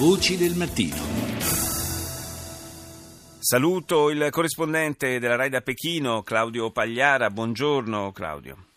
[0.00, 0.96] Voci del mattino.
[3.38, 7.28] Saluto il corrispondente della RAI da Pechino, Claudio Pagliara.
[7.28, 8.69] Buongiorno Claudio.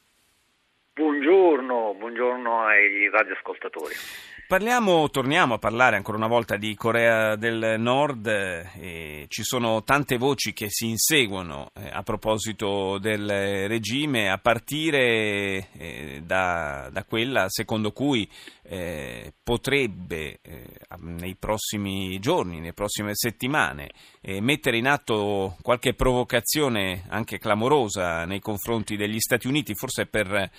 [2.13, 3.95] Buongiorno, ai radioascoltatori.
[4.45, 8.27] Parliamo, torniamo a parlare ancora una volta di Corea del Nord.
[8.27, 15.69] Eh, ci sono tante voci che si inseguono eh, a proposito del regime, a partire
[15.75, 18.29] eh, da, da, quella secondo cui
[18.63, 20.39] eh, potrebbe
[20.99, 23.89] nei prossimi giorni, nelle prossime settimane,
[24.39, 30.49] mettere in atto qualche provocazione anche clamorosa nei confronti degli Stati Uniti, forse per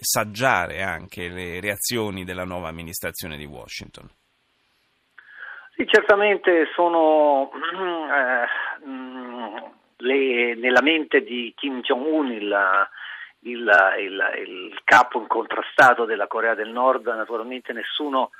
[0.00, 4.08] saggiare anche le reazioni della nuova amministrazione di Washington.
[5.74, 9.56] Sì, certamente sono eh, mm,
[9.98, 12.88] le, nella mente di Kim Jong-un il,
[13.40, 18.30] il, il, il, capo incontrastato della Corea del Nord, naturalmente nessuno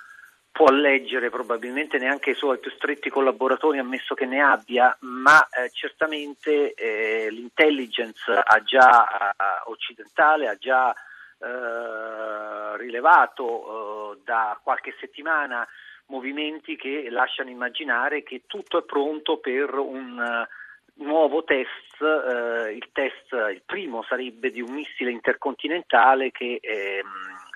[0.53, 5.71] può leggere, probabilmente neanche i suoi più stretti collaboratori, ammesso che ne abbia, ma eh,
[5.71, 10.95] certamente eh, l'intelligence ha già, eh, occidentale ha già
[11.43, 15.67] eh, rilevato eh, da qualche settimana
[16.07, 22.89] movimenti che lasciano immaginare che tutto è pronto per un uh, nuovo test, uh, il
[22.93, 27.09] test, il primo sarebbe di un missile intercontinentale che ehm,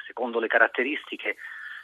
[0.06, 1.36] secondo le caratteristiche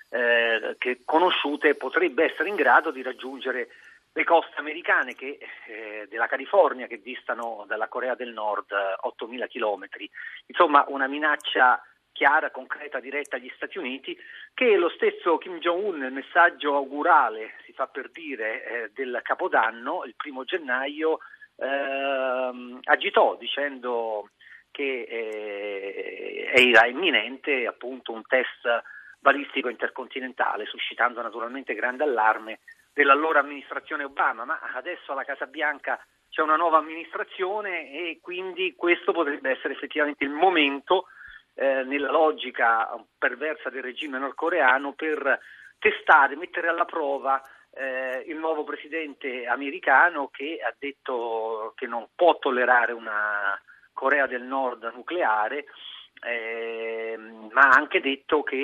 [0.08, 3.68] eh, che conosciute potrebbe essere in grado di raggiungere
[4.12, 10.08] le coste americane che, eh, della California che distano dalla Corea del Nord 8.000 chilometri.
[10.46, 14.16] Insomma una minaccia chiara, concreta, diretta agli Stati Uniti,
[14.54, 20.04] che lo stesso Kim Jong-un nel messaggio augurale, si fa per dire, eh, del Capodanno,
[20.04, 21.18] il primo gennaio,
[21.56, 24.30] eh, agitò dicendo
[24.70, 28.82] che eh, era imminente appunto un test
[29.18, 32.60] balistico intercontinentale, suscitando naturalmente grande allarme
[32.92, 39.12] dell'allora amministrazione Obama, ma adesso alla Casa Bianca c'è una nuova amministrazione e quindi questo
[39.12, 41.06] potrebbe essere effettivamente il momento
[41.54, 45.40] eh, nella logica perversa del regime nordcoreano per
[45.78, 47.42] testare, mettere alla prova
[47.74, 53.60] eh, il nuovo presidente americano che ha detto che non può tollerare una
[53.92, 55.66] Corea del Nord nucleare,
[56.24, 57.16] eh,
[57.50, 58.56] ma ha anche detto che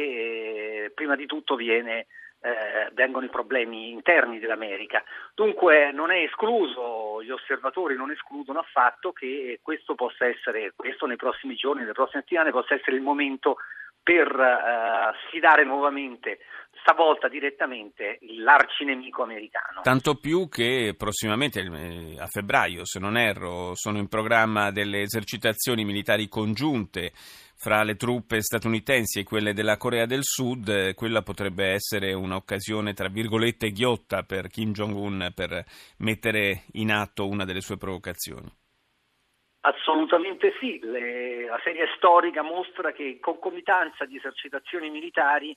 [0.85, 2.07] eh, prima di tutto viene
[2.41, 5.03] eh, vengono i problemi interni dell'America.
[5.35, 11.17] Dunque non è escluso, gli osservatori non escludono affatto che questo possa essere, questo nei
[11.17, 13.57] prossimi giorni, nelle prossime settimane, possa essere il momento
[14.03, 16.39] per eh, sfidare nuovamente,
[16.81, 19.83] stavolta direttamente, l'arcinemico americano.
[19.83, 25.85] Tanto più che prossimamente, eh, a febbraio, se non erro, sono in programma delle esercitazioni
[25.85, 27.13] militari congiunte
[27.61, 32.95] fra le truppe statunitensi e quelle della Corea del Sud, eh, quella potrebbe essere un'occasione,
[32.95, 35.65] tra virgolette, ghiotta per Kim Jong-un per
[35.99, 38.49] mettere in atto una delle sue provocazioni.
[39.63, 45.55] Assolutamente sì, Le, la serie storica mostra che in concomitanza di esercitazioni militari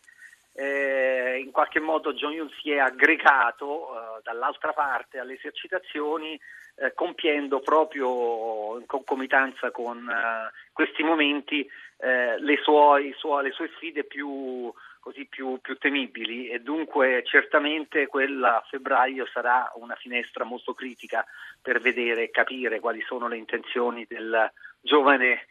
[0.53, 6.37] eh, in qualche modo Jong-un si è aggregato eh, dall'altra parte alle esercitazioni
[6.75, 11.67] eh, compiendo proprio in concomitanza con eh, questi momenti
[12.01, 16.49] eh, le, suoi, sue, le, sue, sfide più, così, più, più, temibili.
[16.49, 21.23] E dunque certamente quella a febbraio sarà una finestra molto critica
[21.61, 24.51] per vedere e capire quali sono le intenzioni del
[24.81, 25.47] giovane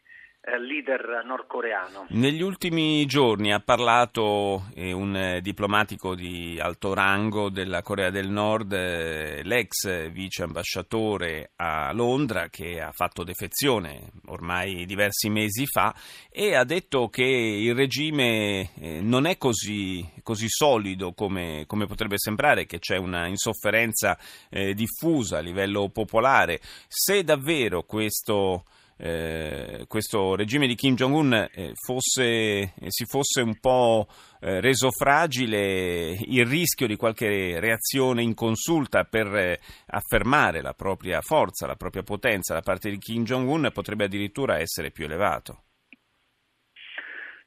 [0.59, 2.07] leader nordcoreano.
[2.11, 8.29] Negli ultimi giorni ha parlato eh, un eh, diplomatico di alto rango della Corea del
[8.29, 15.95] Nord, eh, l'ex vice ambasciatore a Londra che ha fatto defezione ormai diversi mesi fa
[16.31, 22.17] e ha detto che il regime eh, non è così, così solido come, come, potrebbe
[22.19, 24.19] sembrare, che c'è una insofferenza
[24.49, 26.61] eh, diffusa a livello popolare.
[26.89, 28.65] Se davvero questo
[29.03, 34.07] eh, questo regime di Kim Jong-un eh, fosse, eh, si fosse un po'
[34.43, 39.59] reso fragile, il rischio di qualche reazione inconsulta per
[39.89, 44.91] affermare la propria forza, la propria potenza da parte di Kim Jong-un potrebbe addirittura essere
[44.91, 45.65] più elevato.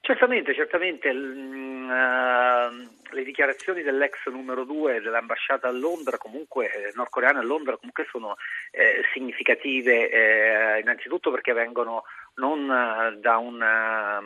[0.05, 7.43] Certamente, certamente uh, le dichiarazioni dell'ex numero due dell'ambasciata a Londra, comunque eh, nordcoreana a
[7.43, 8.35] Londra, comunque sono
[8.71, 12.03] eh, significative, eh, innanzitutto perché vengono
[12.35, 14.21] non uh, da, una,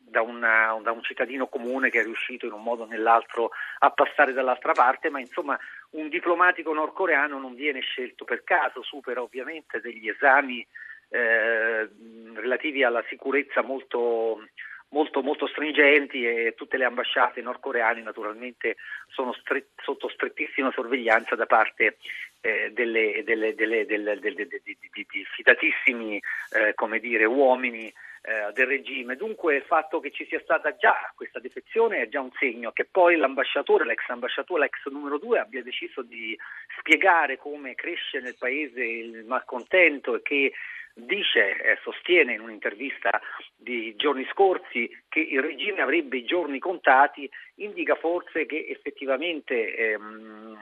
[0.00, 3.90] da, una, da, un cittadino comune che è riuscito in un modo o nell'altro a
[3.92, 5.56] passare dall'altra parte, ma insomma
[5.90, 10.66] un diplomatico nordcoreano non viene scelto per caso, supera ovviamente degli esami
[11.08, 11.88] eh,
[12.34, 14.42] relativi alla sicurezza molto
[14.90, 18.76] molto, molto stringenti e tutte le ambasciate nordcoreane naturalmente
[19.08, 21.96] sono stret- sotto strettissima sorveglianza da parte
[22.40, 27.92] eh, delle, delle, di, fidatissimi eh, dire, uomini
[28.22, 29.16] eh, del regime.
[29.16, 32.86] Dunque il fatto che ci sia stata già questa defezione è già un segno che
[32.90, 36.36] poi l'ambasciatore, l'ex ambasciatore, l'ex numero due abbia deciso di
[36.78, 40.52] spiegare come cresce nel paese il malcontento e che
[40.92, 43.20] dice, eh, sostiene in un'intervista
[43.56, 50.58] di giorni scorsi che il regime avrebbe i giorni contati, indica forse che effettivamente ehm,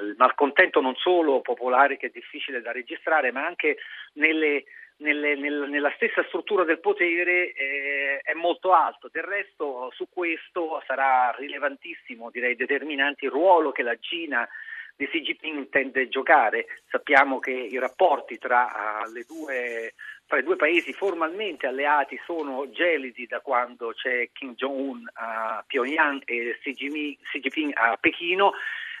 [0.00, 3.78] il malcontento non solo popolare che è difficile da registrare, ma anche
[4.14, 4.64] nelle,
[4.98, 9.08] nelle, nel, nella stessa struttura del potere eh, è molto alto.
[9.10, 14.48] Del resto su questo sarà rilevantissimo, direi determinante il ruolo che la Cina
[14.96, 16.66] di Xi Jinping intende giocare.
[16.88, 19.94] Sappiamo che i rapporti tra, uh, due,
[20.26, 26.22] tra, i due paesi formalmente alleati sono gelidi da quando c'è Kim Jong-un a Pyongyang
[26.26, 28.52] e Xi Jinping a Pechino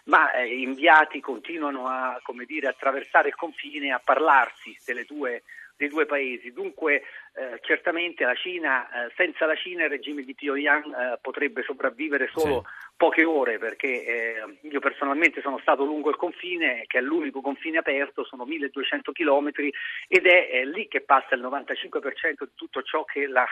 [0.04, 5.42] ma eh, inviati continuano a dire, attraversare il confine a parlarsi due
[5.82, 6.52] dei due paesi.
[6.52, 7.02] Dunque
[7.34, 12.28] eh, certamente la Cina, eh, senza la Cina il regime di Pyongyang eh, potrebbe sopravvivere
[12.32, 12.91] solo sì.
[13.02, 17.78] Poche ore perché eh, io personalmente sono stato lungo il confine, che è l'unico confine
[17.78, 19.72] aperto, sono 1200 chilometri
[20.06, 23.44] ed è lì che passa il 95% di tutto ciò che la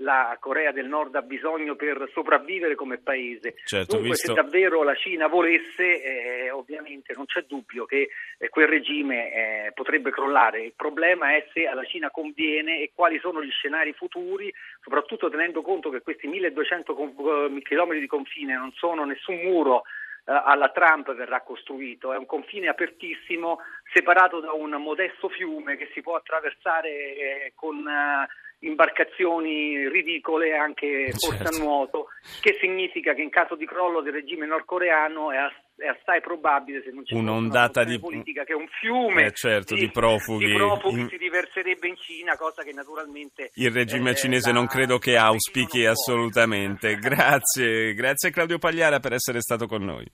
[0.00, 3.56] la Corea del Nord ha bisogno per sopravvivere come paese.
[3.64, 4.28] Certo, Dunque, visto...
[4.28, 9.72] se davvero la Cina volesse, eh, ovviamente non c'è dubbio che eh, quel regime eh,
[9.72, 10.62] potrebbe crollare.
[10.62, 14.52] Il problema è se alla Cina conviene e quali sono gli scenari futuri,
[14.82, 16.94] soprattutto tenendo conto che questi 1200
[17.62, 19.82] km di confine non sono nessun muro
[20.24, 23.60] eh, alla Trump verrà costruito, è un confine apertissimo
[23.92, 27.84] separato da un modesto fiume che si può attraversare eh, con
[28.60, 31.56] imbarcazioni ridicole anche forse certo.
[31.56, 32.08] a nuoto,
[32.40, 35.38] che significa che in caso di crollo del regime nordcoreano è,
[35.80, 39.74] è assai probabile se non c'è un'ondata una di politica che un fiume eh certo,
[39.74, 41.08] di, di, profughi, di profughi in...
[41.08, 45.84] si riverserebbe in Cina, cosa che naturalmente il regime eh, cinese non credo che auspichi
[45.86, 46.96] assolutamente.
[47.00, 50.06] Grazie, grazie Claudio Pagliara per essere stato con noi.